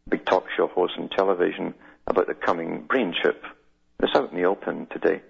[0.08, 1.74] big talk show hosts on television,
[2.06, 3.42] about the coming brain chip.
[4.00, 5.20] It's out in the open today.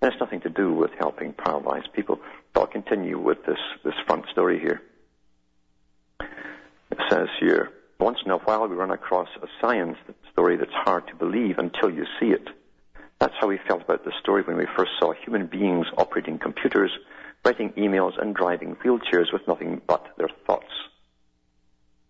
[0.00, 2.20] And it's nothing to do with helping paralyzed people.
[2.52, 4.82] But I'll continue with this, this front story here.
[6.20, 9.96] It says here, once in a while we run across a science
[10.32, 12.48] story that's hard to believe until you see it.
[13.18, 16.92] That's how we felt about the story when we first saw human beings operating computers,
[17.44, 20.72] writing emails, and driving wheelchairs with nothing but their thoughts.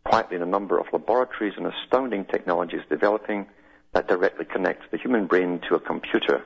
[0.09, 3.47] Quietly in a number of laboratories, and astounding technologies developing
[3.92, 6.42] that directly connects the human brain to a computer.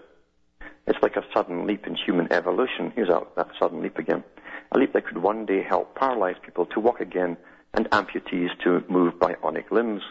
[0.88, 2.92] It's like a sudden leap in human evolution.
[2.96, 4.24] Here's that sudden leap again.
[4.72, 7.36] A leap that could one day help paralyzed people to walk again
[7.72, 10.02] and amputees to move bionic limbs.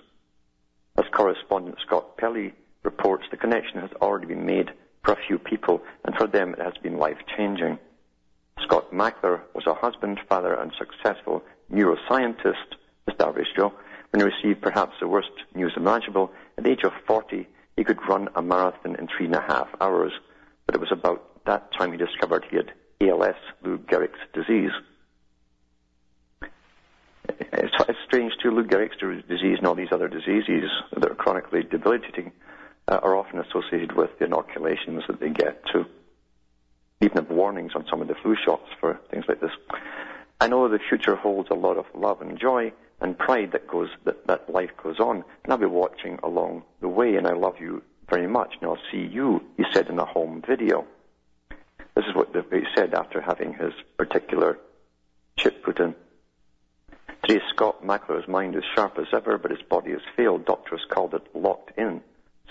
[0.98, 4.72] As correspondent Scott Pelley reports the connection has already been made
[5.04, 7.78] for a few people, and for them it has been life-changing.
[8.64, 12.76] Scott Mackler was a husband, father, and successful neuroscientist,
[13.10, 13.28] Mr.
[13.28, 13.74] Average Joe,
[14.12, 16.32] when he received perhaps the worst news imaginable.
[16.58, 19.68] At the age of 40, he could run a marathon in three and a half
[19.80, 20.12] hours,
[20.66, 24.72] but it was about that time he discovered he had ALS, Lou Gehrig's disease.
[27.28, 31.64] It's, it's strange too, Lou Gehrig's disease and all these other diseases that are chronically
[31.64, 32.32] debilitating
[32.88, 35.86] uh, are often associated with the inoculations that they get too.
[37.02, 39.52] Even have warnings on some of the flu shots for things like this.
[40.40, 43.90] I know the future holds a lot of love and joy and pride that goes
[44.06, 47.16] that, that life goes on, and I'll be watching along the way.
[47.16, 49.44] And I love you very much, and I'll see you.
[49.58, 50.86] He said in a home video.
[51.96, 54.58] This is what he said after having his particular
[55.38, 55.94] chip put in.
[57.24, 60.46] Today, Scott Mackler's mind is sharp as ever, but his body has failed.
[60.46, 62.02] Doctors called it locked in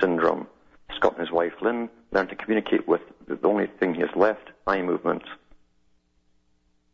[0.01, 0.47] syndrome.
[0.95, 4.51] Scott and his wife Lynn learned to communicate with the only thing he has left,
[4.67, 5.27] eye movements.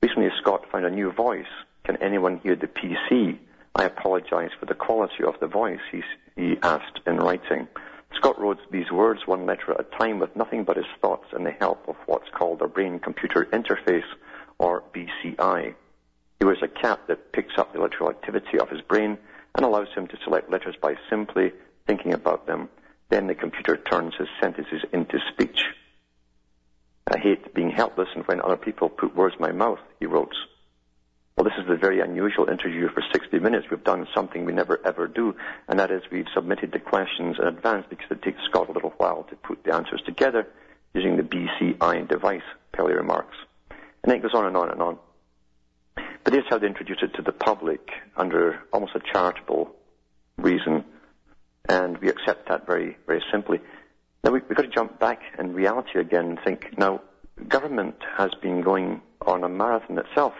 [0.03, 1.47] Recently, Scott found a new voice.
[1.87, 3.38] Can anyone hear the PC?
[3.77, 6.03] I apologize for the quality of the voice, he,
[6.35, 7.68] he asked in writing.
[8.12, 11.46] Scott wrote these words one letter at a time with nothing but his thoughts and
[11.46, 14.03] the help of what's called a brain-computer interface,
[14.59, 15.77] or BCI.
[16.40, 19.16] He wears a cap that picks up the electrical activity of his brain
[19.55, 21.53] and allows him to select letters by simply
[21.87, 22.68] thinking about them.
[23.11, 25.62] Then the computer turns his sentences into speech.
[27.07, 30.35] I hate being helpless and when other people put words in my mouth, he wrote.
[31.37, 33.66] Well, this is a very unusual interview for 60 minutes.
[33.70, 35.37] We've done something we never ever do,
[35.68, 38.94] and that is we've submitted the questions in advance because it takes Scott a little
[38.96, 40.49] while to put the answers together
[40.94, 42.40] using the BCI device,
[42.72, 43.37] Pelley remarks.
[44.03, 44.99] And it goes on and on and on.
[46.25, 49.77] But here's how they introduce it to the public under almost a charitable
[50.38, 50.87] reason,
[51.68, 53.61] and we accept that very, very simply.
[54.25, 57.03] Now we, we've got to jump back in reality again and think, now,
[57.46, 60.33] government has been going on a marathon itself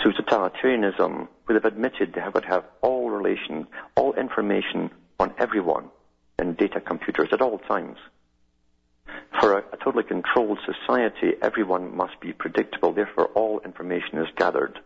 [0.00, 5.88] to totalitarianism, where they've admitted they would have all relation, all information on everyone
[6.38, 7.98] in data computers at all times.
[9.40, 14.78] For a, a, totally controlled society, everyone must be predictable, therefore all information is gathered.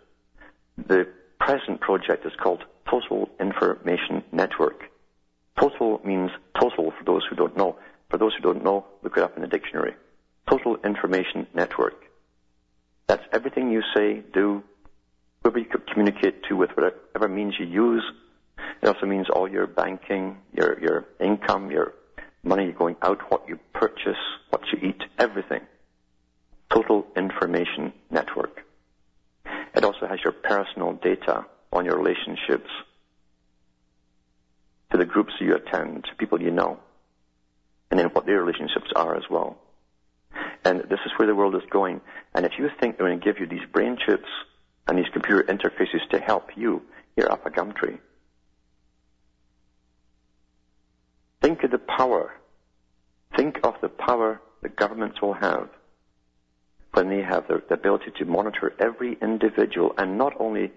[0.76, 1.08] The
[1.40, 4.84] present project is called Total Information Network.
[5.58, 7.76] Total means total for those who don't know.
[8.10, 9.94] For those who don't know, look it up in the dictionary.
[10.48, 12.04] Total Information Network.
[13.06, 14.62] That's everything you say, do,
[15.42, 18.04] whoever you communicate to with whatever means you use.
[18.82, 21.94] It also means all your banking, your, your income, your
[22.42, 24.18] money going out, what you purchase,
[24.50, 25.60] what you eat, everything.
[26.70, 28.64] Total Information Network.
[29.74, 32.70] It also has your personal data on your relationships,
[34.90, 36.78] to the groups you attend, to people you know,
[37.90, 39.58] and then what their relationships are as well.
[40.64, 42.00] And this is where the world is going.
[42.34, 44.28] And if you think they're going to give you these brain chips
[44.88, 46.82] and these computer interfaces to help you,
[47.16, 47.98] you're up a gum tree.
[51.42, 52.34] Think of the power.
[53.36, 55.68] Think of the power that governments will have
[56.94, 60.72] when they have the, the ability to monitor every individual and not only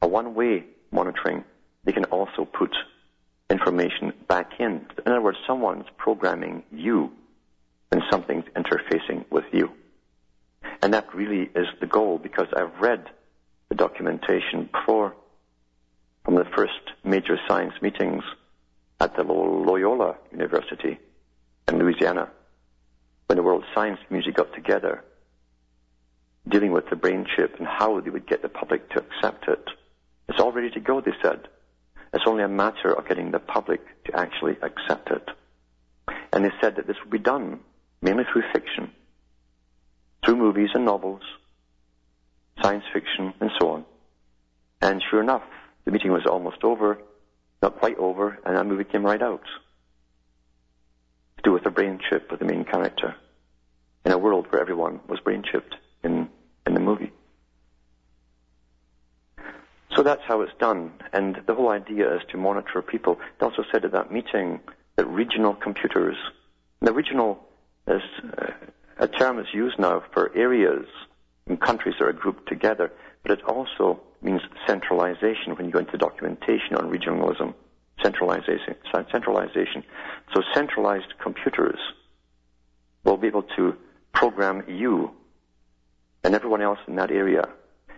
[0.00, 1.44] a one-way monitoring,
[1.84, 2.74] they can also put
[3.50, 4.86] information back in.
[5.04, 7.12] In other words, someone's programming you
[7.92, 9.70] and something's interfacing with you.
[10.80, 13.10] And that really is the goal because I've read
[13.72, 15.14] the documentation before
[16.26, 18.22] from the first major science meetings
[19.00, 20.98] at the Loyola University
[21.66, 22.28] in Louisiana
[23.28, 25.02] when the world science community got together
[26.46, 29.66] dealing with the brain chip and how they would get the public to accept it.
[30.28, 31.48] It's all ready to go, they said.
[32.12, 35.30] It's only a matter of getting the public to actually accept it.
[36.30, 37.60] And they said that this would be done
[38.02, 38.92] mainly through fiction,
[40.22, 41.22] through movies and novels,
[42.60, 43.84] science fiction, and so on.
[44.80, 45.44] And sure enough,
[45.84, 46.98] the meeting was almost over,
[47.62, 49.44] not quite over, and that movie came right out.
[51.36, 53.14] To do with a brain chip with the main character
[54.04, 56.28] in a world where everyone was brain chipped in,
[56.66, 57.12] in the movie.
[59.94, 60.92] So that's how it's done.
[61.12, 63.18] And the whole idea is to monitor people.
[63.38, 64.60] They also said at that meeting
[64.96, 66.16] that regional computers,
[66.80, 67.38] the regional
[67.86, 68.02] is
[68.38, 68.46] uh,
[68.98, 70.86] a term that's used now for areas
[71.60, 76.90] countries are grouped together, but it also means centralization when you go into documentation on
[76.90, 77.54] regionalism.
[78.02, 78.74] Centralization.
[79.10, 79.84] Centralization.
[80.34, 81.78] So centralized computers
[83.04, 83.76] will be able to
[84.12, 85.10] program you
[86.24, 87.48] and everyone else in that area.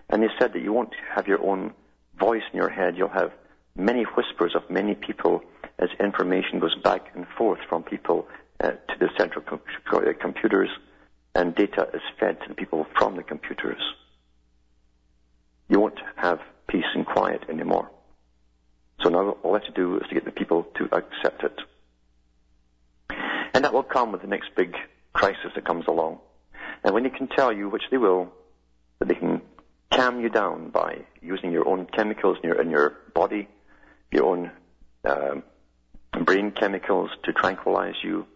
[0.09, 1.75] And they said that you won't have your own
[2.19, 2.97] voice in your head.
[2.97, 3.33] You'll have
[3.77, 5.43] many whispers of many people
[5.79, 8.27] as information goes back and forth from people
[8.63, 9.61] uh, to the central com-
[9.93, 10.71] uh, computers
[11.35, 13.81] and data is fed to the people from the computers.
[15.69, 17.91] You won't have peace and quiet anymore.
[19.03, 21.59] So now all I have to do is to get the people to accept it.
[23.53, 24.75] And that will come with the next big
[25.13, 26.19] crisis that comes along.
[26.83, 28.33] And when they can tell you, which they will,
[28.99, 29.43] that they can
[29.93, 33.49] calm you down by using your own chemicals in your, in your body,
[34.11, 34.51] your own
[35.05, 35.37] uh,
[36.25, 38.27] brain chemicals to tranquilize you,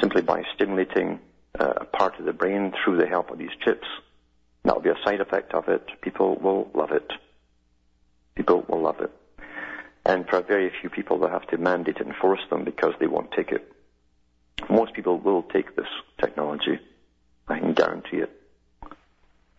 [0.00, 1.20] simply by stimulating
[1.58, 3.86] uh, a part of the brain through the help of these chips.
[4.64, 5.88] That will be a side effect of it.
[6.00, 7.10] People will love it.
[8.34, 9.10] People will love it.
[10.04, 13.32] And for very few people, they'll have to mandate and force them because they won't
[13.32, 13.72] take it.
[14.70, 15.88] Most people will take this
[16.20, 16.78] technology.
[17.48, 18.30] I can guarantee it.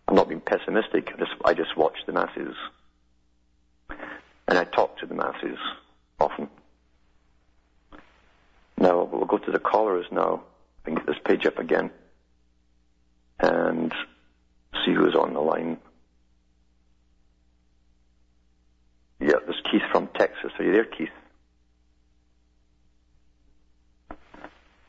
[0.08, 1.12] I'm not being pessimistic.
[1.14, 2.54] I just, I just watch the masses.
[4.48, 5.58] And I talk to the masses
[6.18, 6.48] often.
[8.76, 10.42] Now, we'll go to the callers now.
[10.82, 11.90] I can get this page up again.
[13.38, 13.92] And
[14.84, 15.78] see who's on the line.
[19.20, 20.52] Yeah, there's Keith from Texas.
[20.58, 21.08] Are you there, Keith?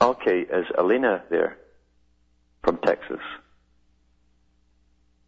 [0.01, 1.57] Okay, is Elena there
[2.63, 3.19] from Texas?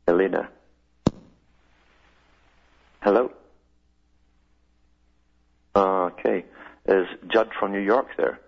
[0.07, 0.49] Elena.
[3.01, 3.32] Hello?
[5.76, 6.45] Okay.
[6.86, 8.39] Is Judd from New York there?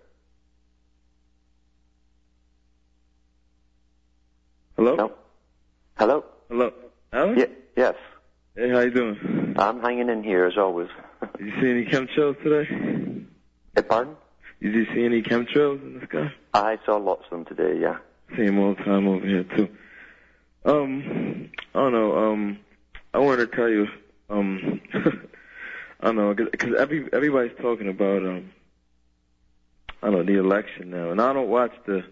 [4.77, 4.95] Hello?
[4.95, 5.11] No?
[5.97, 6.25] Hello?
[6.49, 6.71] Hello?
[7.13, 7.37] Alan?
[7.37, 7.45] Yeah,
[7.77, 7.95] yes.
[8.55, 9.55] Hey, how you doing?
[9.57, 10.89] I'm hanging in here as always.
[11.37, 13.25] Did you see any chemtrails today?
[13.77, 14.17] Eh, pardon?
[14.61, 16.33] Did you see any chemtrails in the sky?
[16.53, 17.97] I saw lots of them today, yeah.
[18.35, 19.69] Same old time over here too.
[20.65, 22.17] Um, I don't know.
[22.31, 22.59] Um,
[23.13, 23.87] I wanted to tell you.
[24.29, 24.81] Um,
[26.01, 28.51] I don't know because every everybody's talking about um,
[30.01, 32.03] I don't know the election now, and I don't watch the,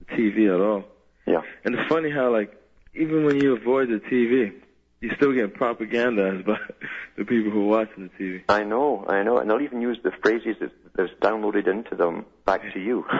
[0.00, 0.84] the TV at all.
[1.26, 1.42] Yeah.
[1.64, 2.52] And it's funny how like
[2.94, 4.52] even when you avoid the TV,
[5.00, 6.58] you still get propagandized by
[7.16, 8.42] the people who are watching the TV.
[8.48, 9.38] I know, I know.
[9.38, 13.04] And they'll even use the phrases that, that's downloaded into them back to you.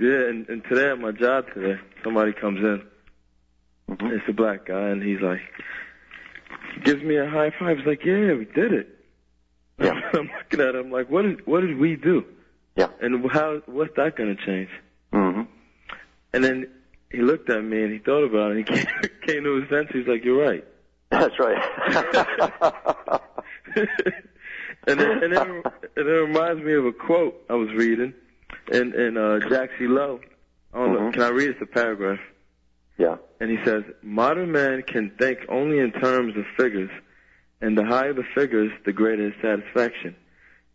[0.00, 2.82] Yeah, and, and today at my job today, somebody comes in.
[3.86, 5.40] hmm It's a black guy, and he's like,
[6.82, 7.76] gives me a high five.
[7.76, 8.88] He's like, yeah, we did it.
[9.78, 9.98] Yeah.
[10.14, 12.24] I'm looking at him like, what did what did we do?
[12.76, 12.88] Yeah.
[13.02, 14.70] And how what's that going to change?
[15.12, 15.42] hmm
[16.32, 16.68] And then
[17.10, 18.58] he looked at me and he thought about it.
[18.58, 18.86] and He came,
[19.26, 19.94] came to his senses.
[19.94, 20.64] He's like, you're right.
[21.10, 23.20] That's right.
[24.86, 25.64] and it, and, it, and
[25.96, 28.14] it reminds me of a quote I was reading
[28.72, 30.20] in in uh, Jacques Ellul.
[30.72, 31.00] I don't know.
[31.00, 31.12] Mhm.
[31.14, 31.56] Can I read it?
[31.60, 32.20] It's a paragraph.
[32.96, 33.16] yeah.
[33.40, 36.90] And he says, modern man can think only in terms of figures,
[37.60, 40.14] and the higher the figures, the greater his satisfaction.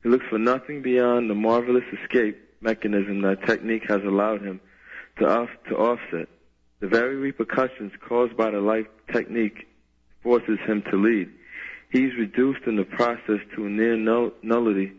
[0.03, 4.59] He looks for nothing beyond the marvelous escape mechanism that technique has allowed him
[5.19, 6.27] to, to offset.
[6.79, 9.67] The very repercussions caused by the life technique
[10.23, 11.29] forces him to lead.
[11.91, 14.91] He's reduced in the process to a near null- nullity.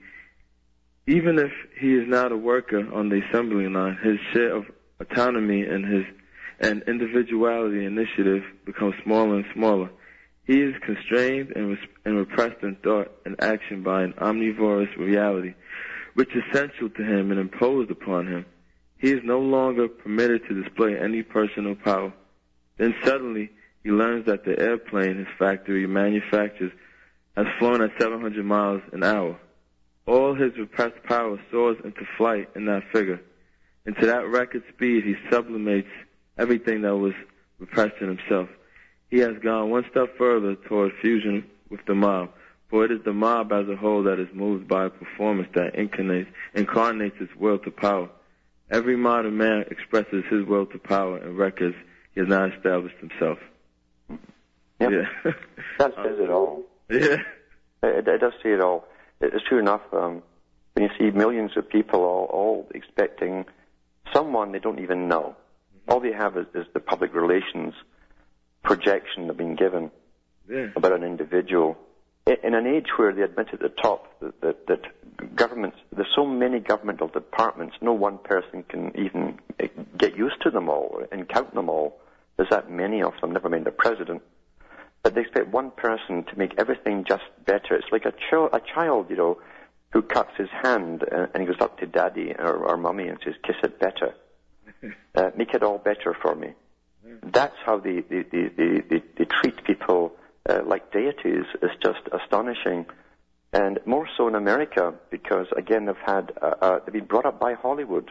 [1.06, 4.64] Even if he is not a worker on the assembly line, his share of
[5.00, 6.04] autonomy and his
[6.58, 9.90] and individuality initiative becomes smaller and smaller.
[10.46, 15.54] He is constrained and, and repressed in thought and action by an omnivorous reality,
[16.14, 18.46] which is central to him and imposed upon him.
[19.06, 22.12] He is no longer permitted to display any personal power.
[22.76, 23.50] Then suddenly,
[23.84, 26.72] he learns that the airplane his factory manufactures
[27.36, 29.38] has flown at 700 miles an hour.
[30.06, 33.20] All his repressed power soars into flight in that figure.
[33.84, 35.86] And to that record speed, he sublimates
[36.36, 37.14] everything that was
[37.60, 38.48] repressed in himself.
[39.08, 42.30] He has gone one step further toward fusion with the mob,
[42.68, 45.76] for it is the mob as a whole that is moved by a performance that
[45.76, 48.10] incarnates, incarnates its will to power.
[48.70, 51.76] Every modern man expresses his will to power in records
[52.14, 53.38] he has not established himself.
[54.80, 54.90] Yep.
[54.90, 55.32] Yeah.
[55.78, 56.62] That says it all.
[56.90, 57.16] yeah.
[57.82, 58.86] It, it does say it all.
[59.20, 59.82] It's true enough.
[59.92, 60.22] Um,
[60.74, 63.44] when you see millions of people all, all expecting
[64.12, 65.36] someone they don't even know,
[65.88, 67.74] all they have is, is the public relations
[68.64, 69.90] projection they've been given
[70.50, 70.68] Yeah.
[70.74, 71.76] about an individual.
[72.26, 74.80] In an age where they admit at the top that, that, that
[75.34, 80.50] governments, there's so many governmental departments, no one person can even eh, get used to
[80.50, 82.00] them all and count them all.
[82.36, 84.22] There's that many of them, never mind the president.
[85.02, 87.76] But they expect one person to make everything just better.
[87.76, 89.38] It's like a, ch- a child, you know,
[89.92, 93.18] who cuts his hand uh, and he goes up to daddy or, or mummy and
[93.24, 94.14] says, kiss it better.
[95.14, 96.48] Uh, make it all better for me.
[97.22, 100.12] That's how they, they, they, they, they, they treat people
[100.46, 101.44] uh, like deities.
[101.62, 102.84] It's just astonishing.
[103.56, 107.40] And more so in America because, again, they've, had, uh, uh, they've been brought up
[107.40, 108.10] by Hollywood.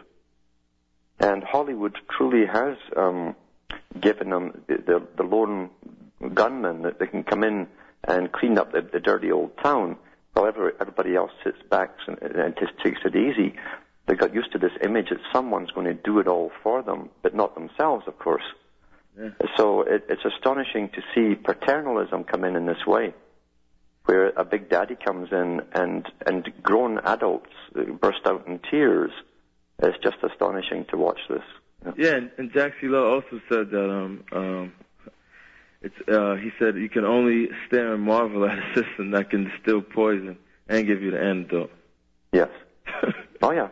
[1.20, 3.36] And Hollywood truly has um,
[4.02, 5.70] given them the, the, the lone
[6.34, 7.68] gunmen that they can come in
[8.06, 9.98] and clean up the, the dirty old town
[10.34, 13.54] while every, everybody else sits back and, and just takes it easy.
[14.08, 17.12] They got used to this image that someone's going to do it all for them,
[17.22, 18.46] but not themselves, of course.
[19.16, 19.30] Yeah.
[19.58, 23.14] So it, it's astonishing to see paternalism come in in this way,
[24.06, 29.12] where a big daddy comes in and, and grown adults uh, burst out in tears.
[29.80, 31.43] It's just astonishing to watch this.
[31.97, 34.74] Yeah, and, and Jacques Ellul also said that um um
[35.82, 39.49] it's uh he said you can only stare and marvel at a system that can
[39.49, 40.38] distill poison
[40.68, 41.72] and give you the antidote.
[42.32, 42.49] Yes.
[43.41, 43.68] Oh yeah.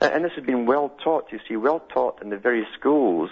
[0.00, 1.32] And and this has been well taught.
[1.32, 3.28] You see, well taught in the very schools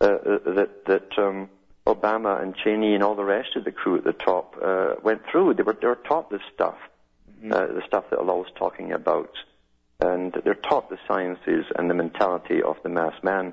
[0.00, 1.48] uh, uh, that that um,
[1.86, 5.22] Obama and Cheney and all the rest of the crew at the top uh, went
[5.30, 5.54] through.
[5.54, 6.76] They were they were taught this stuff,
[7.50, 9.30] uh, the stuff that Ellul was talking about,
[10.00, 13.52] and they're taught the sciences and the mentality of the mass man.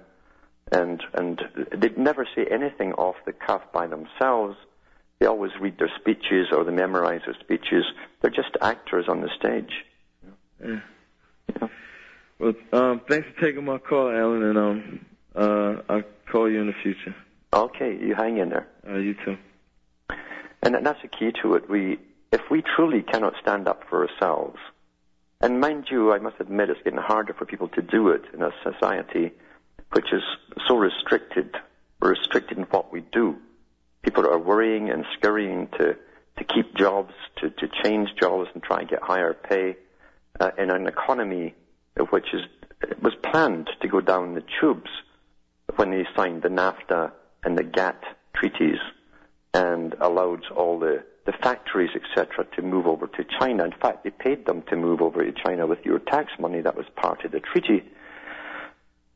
[0.71, 1.41] and and
[1.75, 4.55] they'd never say anything off the cuff by themselves.
[5.19, 7.85] They always read their speeches or they memorize their speeches.
[8.21, 9.85] They're just actors on the stage.
[10.63, 10.79] Yeah.
[12.39, 15.05] Well, um, thanks for taking my call, Alan, and um,
[15.35, 17.13] uh, I'll call you in the future.
[17.53, 18.67] Okay, you hang in there.
[18.87, 19.37] Uh, you too.
[20.63, 21.69] And that's the key to it.
[21.69, 21.99] We,
[22.31, 24.57] if we truly cannot stand up for ourselves,
[25.41, 28.41] and mind you, I must admit it's getting harder for people to do it in
[28.41, 29.31] a society
[29.91, 30.21] which is
[30.67, 31.55] so restricted.
[31.99, 33.35] We're restricted in what we do.
[34.03, 35.97] People are worrying and scurrying to,
[36.37, 39.75] to keep jobs, to, to change jobs and try and get higher pay
[40.39, 41.53] uh, in an economy
[42.11, 42.41] which is,
[43.01, 44.89] was planned to go down the tubes
[45.75, 47.11] when they signed the NAFTA
[47.43, 48.03] and the GATT
[48.35, 48.79] treaties
[49.53, 53.65] and allowed all the, the factories, etc., to move over to China.
[53.65, 56.61] In fact, they paid them to move over to China with your tax money.
[56.61, 57.83] That was part of the treaty.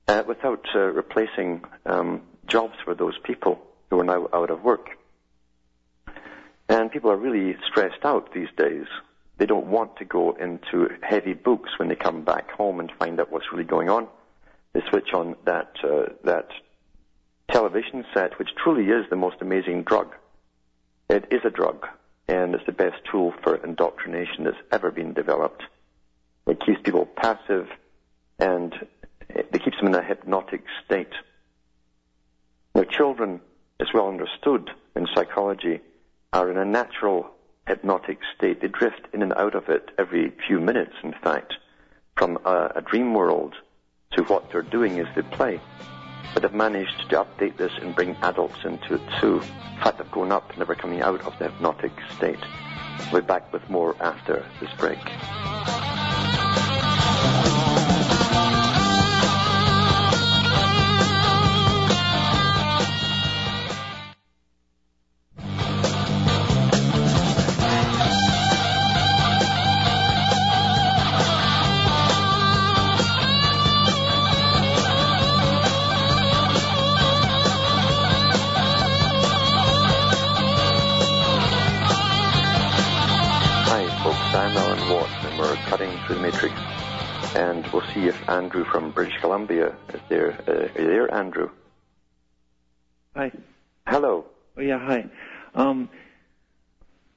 [0.08, 3.60] Uh, without uh, replacing um, jobs for those people
[3.90, 4.90] who are now out of work.
[6.70, 8.86] And people are really stressed out these days.
[9.38, 13.20] They don't want to go into heavy books when they come back home and find
[13.20, 14.08] out what's really going on.
[14.74, 16.50] They switch on that uh, that
[17.52, 20.14] television set, which truly is the most amazing drug.
[21.10, 21.88] It is a drug,
[22.28, 25.64] and it's the best tool for indoctrination that's ever been developed.
[26.48, 27.68] It keeps people passive
[28.40, 28.74] and
[29.30, 31.14] it keeps them in a hypnotic state.
[32.74, 33.42] Now, children,
[33.80, 35.80] it's well understood in psychology,
[36.34, 37.30] are in a natural
[37.68, 38.62] hypnotic state.
[38.62, 41.54] They drift in and out of it every few minutes, in fact,
[42.18, 43.56] from a, a dream world
[44.12, 45.60] to what they're doing as they play.
[46.34, 49.42] But they've managed to update this and bring adults into it too.
[49.42, 52.40] In fact, they've grown up, never coming out of the hypnotic state.
[53.12, 55.00] We'll be back with more after this break.
[88.28, 90.34] Andrew from British Columbia is there.
[90.48, 91.50] Uh, are you there, Andrew?
[93.16, 93.32] Hi.
[93.88, 94.26] Hello.
[94.58, 95.06] Oh, yeah, hi.
[95.54, 95.90] Um,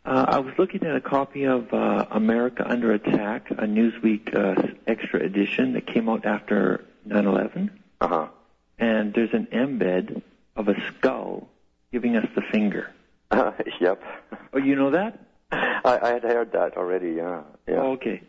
[0.04, 4.74] uh, I was looking at a copy of uh, America Under Attack, a Newsweek uh,
[4.86, 7.70] extra edition that came out after 9/11.
[8.00, 8.28] Uh-huh.
[8.78, 10.22] And there's an embed
[10.56, 11.48] of a skull
[11.90, 12.90] giving us the finger.
[13.30, 14.02] Uh, yep.
[14.52, 15.18] Oh, you know that?
[15.52, 17.12] I, I had heard that already.
[17.12, 17.42] Yeah.
[17.66, 17.76] Yeah.
[17.76, 18.22] Oh, okay.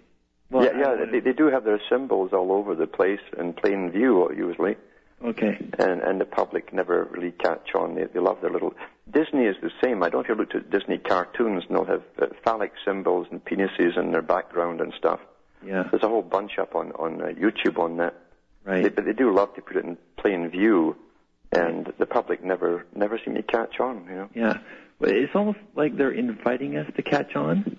[0.51, 3.91] Well, yeah, yeah, they, they do have their symbols all over the place in plain
[3.91, 4.77] view usually.
[5.23, 5.57] Okay.
[5.77, 7.95] And and the public never really catch on.
[7.95, 8.73] They they love their little.
[9.11, 10.01] Disney is the same.
[10.01, 13.27] I don't know if you looked at Disney cartoons, and they'll have uh, phallic symbols
[13.29, 15.19] and penises in their background and stuff.
[15.65, 15.83] Yeah.
[15.91, 18.15] There's a whole bunch up on on uh, YouTube on that.
[18.63, 18.83] Right.
[18.83, 20.95] They, but they do love to put it in plain view,
[21.51, 24.05] and the public never never seem to catch on.
[24.09, 24.29] You know.
[24.33, 24.57] Yeah.
[24.99, 27.77] Well, it's almost like they're inviting us to catch on.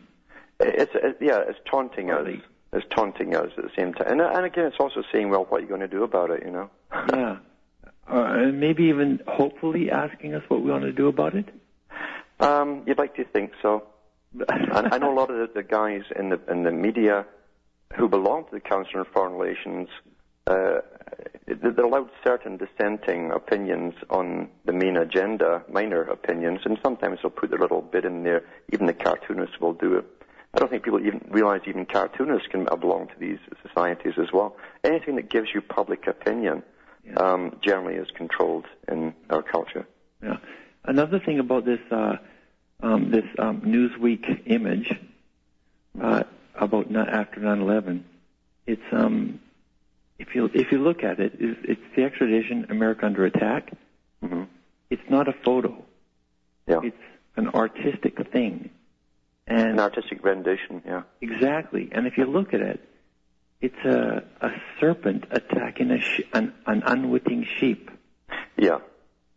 [0.58, 2.28] It's, it's yeah, it's taunting us
[2.72, 4.06] is taunting us at the same time.
[4.08, 6.42] And, and again, it's also saying, well, what are you going to do about it,
[6.44, 6.70] you know?
[7.12, 7.36] yeah.
[8.08, 11.48] Uh, and maybe even hopefully asking us what we want to do about it?
[12.40, 13.84] Um, you'd like to think so.
[14.48, 17.26] I, I know a lot of the, the guys in the in the media
[17.96, 19.88] who belong to the Council on Foreign Relations.
[20.46, 20.80] Uh,
[21.46, 27.50] they're allowed certain dissenting opinions on the main agenda, minor opinions, and sometimes they'll put
[27.50, 28.44] their little bit in there.
[28.72, 30.19] Even the cartoonists will do it.
[30.52, 34.56] I don't think people even realize even cartoonists can belong to these societies as well.
[34.82, 36.62] Anything that gives you public opinion
[37.04, 37.14] yeah.
[37.14, 39.86] um, generally is controlled in our culture.
[40.22, 40.38] Yeah.
[40.84, 42.16] Another thing about this uh,
[42.82, 44.92] um, this um, Newsweek image
[46.00, 46.24] uh,
[46.54, 48.02] about not after 9/11,
[48.66, 49.40] it's um,
[50.18, 53.72] if you if you look at it, it's, it's the extradition America under attack.
[54.24, 54.44] Mm-hmm.
[54.90, 55.84] It's not a photo.
[56.66, 56.80] Yeah.
[56.82, 56.96] It's
[57.36, 58.70] an artistic thing.
[59.50, 61.02] And An artistic rendition, yeah.
[61.20, 61.88] Exactly.
[61.90, 62.80] And if you look at it,
[63.60, 67.90] it's a, a serpent attacking a sh- an, an unwitting sheep.
[68.56, 68.78] Yeah.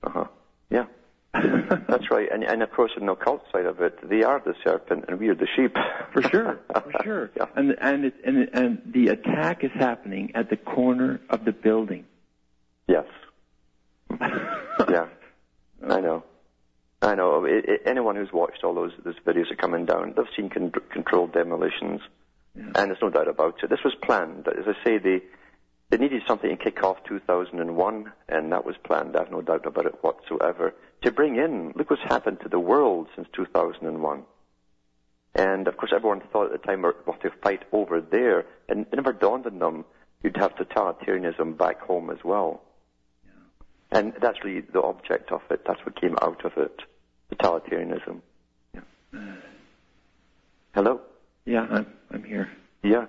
[0.03, 0.25] Uh huh.
[0.69, 0.85] Yeah.
[1.33, 2.29] That's right.
[2.31, 5.19] And, and of course, in the occult side of it, they are the serpent and
[5.19, 5.75] we are the sheep.
[6.13, 6.59] For sure.
[6.71, 7.31] For sure.
[7.35, 7.45] yeah.
[7.55, 12.05] And and it, and and the attack is happening at the corner of the building.
[12.87, 13.05] Yes.
[14.21, 15.07] yeah.
[15.89, 16.23] I know.
[17.03, 17.45] I know.
[17.45, 20.71] It, it, anyone who's watched all those those videos are coming down, they've seen con-
[20.91, 22.01] controlled demolitions,
[22.55, 22.63] yeah.
[22.75, 23.69] and there's no doubt about it.
[23.69, 24.47] This was planned.
[24.47, 25.21] As I say, they
[25.89, 29.15] they needed something to kick off 2001, and that was planned.
[29.15, 30.73] I have no doubt about it whatsoever.
[31.01, 34.23] To bring in, look what's happened to the world since 2001.
[35.35, 38.95] And of course, everyone thought at the time, well, to fight over there, and it
[38.95, 39.85] never dawned on them
[40.23, 42.61] you'd have totalitarianism back home as well.
[43.91, 45.61] And that's really the object of it.
[45.67, 46.81] That's what came out of it,
[47.35, 48.21] totalitarianism.
[48.73, 48.81] Yeah.
[50.73, 51.01] Hello?
[51.45, 52.49] Yeah, I'm, I'm here.
[52.83, 53.05] Yeah.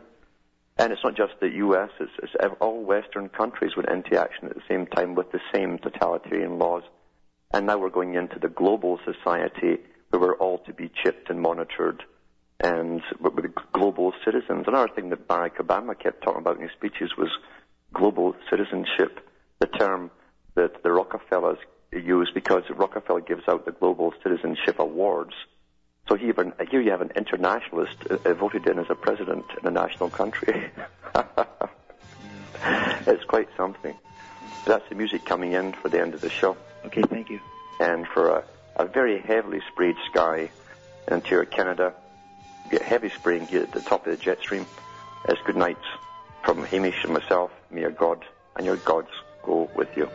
[0.76, 4.54] And it's not just the U.S., it's, it's all Western countries went into action at
[4.54, 6.82] the same time with the same totalitarian laws.
[7.52, 9.78] And now we're going into the global society
[10.10, 12.02] where we're all to be chipped and monitored
[12.60, 14.64] and we're global citizens.
[14.66, 17.28] Another thing that Barack Obama kept talking about in his speeches was
[17.92, 19.20] global citizenship,
[19.60, 20.10] the term
[20.54, 21.58] that the Rockefellers
[22.00, 25.34] use because Rockefeller gives out the Global Citizenship Awards.
[26.08, 26.34] So here,
[26.70, 30.70] here you have an internationalist uh, voted in as a president in a national country.
[33.06, 33.94] it's quite something.
[34.66, 36.56] That's the music coming in for the end of the show.
[36.86, 37.40] Okay, thank you.
[37.80, 38.44] And for a,
[38.76, 40.50] a very heavily sprayed sky
[41.06, 41.94] in Ontario, Canada,
[42.70, 44.66] get heavy spraying at the top of the jet stream.
[45.28, 45.78] It's good night
[46.44, 47.50] from Hamish and myself.
[47.70, 48.24] May your God
[48.56, 49.10] and your gods
[49.42, 50.08] go with you.